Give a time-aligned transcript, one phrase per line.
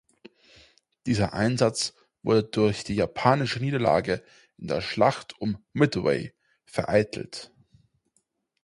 [1.05, 1.93] Dieser Einsatz
[2.23, 4.23] wurde durch die japanische Niederlage
[4.57, 6.33] in der Schlacht um Midway
[6.65, 7.51] vereitelt.